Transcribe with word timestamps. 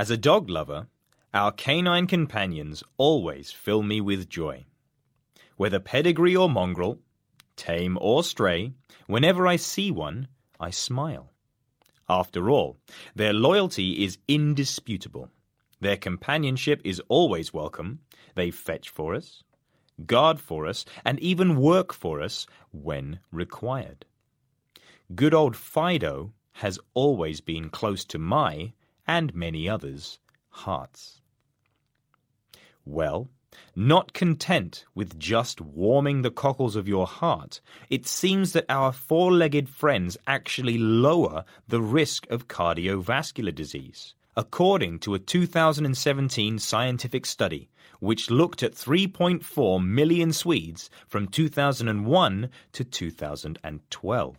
As 0.00 0.08
a 0.08 0.16
dog 0.16 0.48
lover, 0.48 0.86
our 1.34 1.52
canine 1.52 2.06
companions 2.06 2.82
always 2.96 3.52
fill 3.52 3.82
me 3.82 4.00
with 4.00 4.30
joy. 4.30 4.64
Whether 5.58 5.78
pedigree 5.78 6.34
or 6.34 6.48
mongrel, 6.48 7.00
tame 7.54 7.98
or 8.00 8.24
stray, 8.24 8.72
whenever 9.08 9.46
I 9.46 9.56
see 9.56 9.90
one, 9.90 10.28
I 10.58 10.70
smile. 10.70 11.34
After 12.08 12.48
all, 12.48 12.78
their 13.14 13.34
loyalty 13.34 14.02
is 14.02 14.16
indisputable. 14.26 15.28
Their 15.80 15.98
companionship 15.98 16.80
is 16.82 17.02
always 17.08 17.52
welcome. 17.52 17.98
They 18.36 18.50
fetch 18.50 18.88
for 18.88 19.14
us, 19.14 19.42
guard 20.06 20.40
for 20.40 20.66
us, 20.66 20.86
and 21.04 21.20
even 21.20 21.60
work 21.60 21.92
for 21.92 22.22
us 22.22 22.46
when 22.72 23.20
required. 23.30 24.06
Good 25.14 25.34
old 25.34 25.56
Fido 25.56 26.32
has 26.52 26.78
always 26.94 27.42
been 27.42 27.68
close 27.68 28.06
to 28.06 28.18
my, 28.18 28.72
and 29.10 29.34
many 29.34 29.68
others, 29.68 30.20
hearts. 30.50 31.20
Well, 32.84 33.28
not 33.74 34.12
content 34.12 34.84
with 34.94 35.18
just 35.18 35.60
warming 35.60 36.22
the 36.22 36.30
cockles 36.30 36.76
of 36.76 36.86
your 36.86 37.08
heart, 37.08 37.60
it 37.88 38.06
seems 38.06 38.52
that 38.52 38.66
our 38.68 38.92
four 38.92 39.32
legged 39.32 39.68
friends 39.68 40.16
actually 40.28 40.78
lower 40.78 41.44
the 41.66 41.80
risk 41.80 42.30
of 42.30 42.46
cardiovascular 42.46 43.52
disease, 43.52 44.14
according 44.36 45.00
to 45.00 45.14
a 45.14 45.18
2017 45.18 46.60
scientific 46.60 47.26
study 47.26 47.68
which 47.98 48.30
looked 48.30 48.62
at 48.62 48.74
3.4 48.74 49.84
million 49.84 50.32
Swedes 50.32 50.88
from 51.08 51.26
2001 51.26 52.48
to 52.72 52.84
2012. 52.84 54.36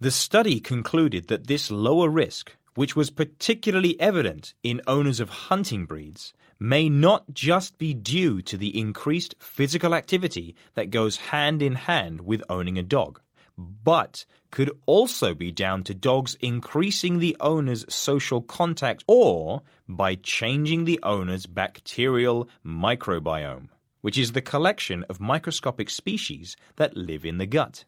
The 0.00 0.10
study 0.10 0.60
concluded 0.60 1.28
that 1.28 1.46
this 1.46 1.70
lower 1.70 2.08
risk, 2.08 2.56
which 2.78 2.94
was 2.94 3.10
particularly 3.10 4.00
evident 4.00 4.54
in 4.62 4.80
owners 4.86 5.18
of 5.18 5.28
hunting 5.28 5.84
breeds, 5.84 6.32
may 6.60 6.88
not 6.88 7.24
just 7.34 7.76
be 7.76 7.92
due 7.92 8.40
to 8.40 8.56
the 8.56 8.78
increased 8.78 9.34
physical 9.40 9.96
activity 9.96 10.54
that 10.74 10.88
goes 10.88 11.16
hand 11.16 11.60
in 11.60 11.74
hand 11.74 12.20
with 12.20 12.40
owning 12.48 12.78
a 12.78 12.82
dog, 12.84 13.20
but 13.56 14.24
could 14.52 14.70
also 14.86 15.34
be 15.34 15.50
down 15.50 15.82
to 15.82 15.92
dogs 15.92 16.36
increasing 16.40 17.18
the 17.18 17.36
owner's 17.40 17.84
social 17.92 18.40
contact 18.40 19.02
or 19.08 19.60
by 19.88 20.14
changing 20.14 20.84
the 20.84 21.00
owner's 21.02 21.46
bacterial 21.46 22.48
microbiome, 22.64 23.68
which 24.02 24.16
is 24.16 24.30
the 24.30 24.40
collection 24.40 25.04
of 25.08 25.18
microscopic 25.18 25.90
species 25.90 26.56
that 26.76 26.96
live 26.96 27.24
in 27.24 27.38
the 27.38 27.46
gut. 27.46 27.84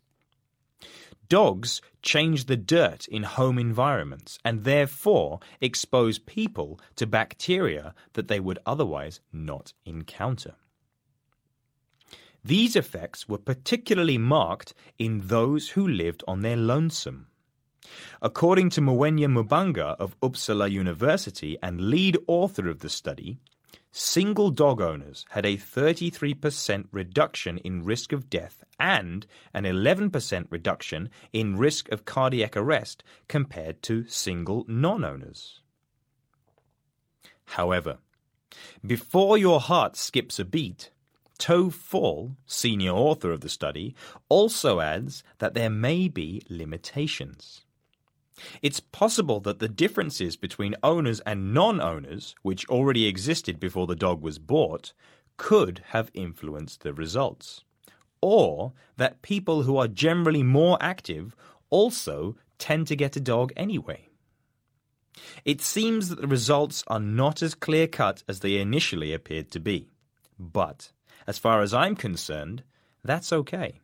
Dogs 1.31 1.81
change 2.03 2.47
the 2.47 2.57
dirt 2.57 3.07
in 3.07 3.23
home 3.23 3.57
environments 3.57 4.41
and 4.45 4.65
therefore 4.65 5.39
expose 5.61 6.19
people 6.19 6.81
to 6.97 7.07
bacteria 7.07 7.95
that 8.15 8.27
they 8.27 8.41
would 8.41 8.59
otherwise 8.67 9.21
not 9.33 9.73
encounter. 9.87 10.57
These 12.45 12.75
effects 12.75 13.29
were 13.29 13.39
particularly 13.39 14.19
marked 14.19 14.75
in 14.99 15.29
those 15.29 15.71
who 15.71 15.87
lived 15.87 16.25
on 16.27 16.41
their 16.41 16.57
lonesome. 16.57 17.29
According 18.21 18.71
to 18.71 18.81
Mwenya 18.81 19.29
Mubanga 19.29 19.95
of 20.01 20.19
Uppsala 20.21 20.69
University 20.69 21.57
and 21.63 21.91
lead 21.91 22.19
author 22.27 22.69
of 22.69 22.81
the 22.81 22.89
study, 22.89 23.39
single 23.93 24.51
dog 24.51 24.81
owners 24.81 25.25
had 25.31 25.45
a 25.45 25.57
33% 25.57 26.87
reduction 26.93 27.59
in 27.59 27.85
risk 27.85 28.13
of 28.13 28.31
death 28.31 28.63
and 28.79 29.27
an 29.53 29.65
11% 29.65 30.47
reduction 30.51 31.11
in 31.33 31.57
risk 31.57 31.89
of 31.91 32.05
cardiac 32.05 32.57
arrest 32.57 33.03
compared 33.29 33.83
to 33.83 34.07
single 34.07 34.65
non 34.69 35.05
owners. 35.05 35.61
However, 37.45 37.99
before 38.87 39.37
your 39.37 39.61
heart 39.61 39.97
skips 39.97 40.39
a 40.39 40.45
beat, 40.45 40.91
Tove 41.39 41.73
Fall, 41.73 42.37
senior 42.47 42.93
author 42.93 43.33
of 43.33 43.41
the 43.41 43.49
study, 43.49 43.95
also 44.29 44.81
adds 44.81 45.25
that 45.39 45.55
there 45.55 45.71
may 45.71 46.07
be 46.07 46.43
limitations. 46.49 47.65
It's 48.63 48.81
possible 48.81 49.41
that 49.41 49.59
the 49.59 49.69
differences 49.69 50.37
between 50.37 50.77
owners 50.83 51.21
and 51.21 51.53
non 51.53 51.81
owners, 51.81 52.35
which 52.43 52.69
already 52.69 53.07
existed 53.07 53.61
before 53.61 53.87
the 53.87 53.97
dog 53.97 54.23
was 54.23 54.39
bought, 54.39 54.93
could 55.37 55.83
have 55.89 56.11
influenced 56.15 56.83
the 56.83 56.93
results. 56.93 57.65
Or 58.21 58.73
that 58.97 59.23
people 59.23 59.63
who 59.63 59.77
are 59.79 59.89
generally 59.89 60.43
more 60.43 60.77
active 60.81 61.35
also 61.71 62.37
tend 62.59 62.87
to 62.89 62.97
get 62.97 63.17
a 63.17 63.21
dog 63.21 63.53
anyway. 63.57 64.09
It 65.45 65.61
seems 65.61 66.09
that 66.09 66.21
the 66.21 66.27
results 66.27 66.85
are 66.87 67.01
not 67.01 67.43
as 67.43 67.55
clear 67.55 67.87
cut 67.87 68.23
as 68.29 68.41
they 68.41 68.59
initially 68.59 69.13
appeared 69.13 69.51
to 69.53 69.61
be. 69.61 69.89
But, 70.39 70.93
as 71.27 71.39
far 71.39 71.63
as 71.63 71.75
I'm 71.75 71.97
concerned, 71.97 72.63
that's 73.03 73.33
okay. 73.33 73.81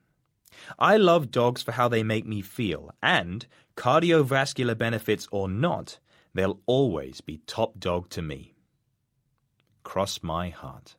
I 0.78 0.97
love 0.97 1.31
dogs 1.31 1.62
for 1.62 1.72
how 1.72 1.89
they 1.89 2.03
make 2.03 2.27
me 2.27 2.43
feel, 2.43 2.93
and 3.03 3.47
cardiovascular 3.77 4.77
benefits 4.77 5.28
or 5.31 5.49
not, 5.49 5.99
they'll 6.34 6.61
always 6.67 7.21
be 7.21 7.39
top 7.47 7.78
dog 7.78 8.09
to 8.11 8.22
me. 8.22 8.55
Cross 9.83 10.22
my 10.22 10.49
heart. 10.50 10.97